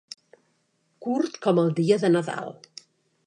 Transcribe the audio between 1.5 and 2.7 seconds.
el dia de Nadal.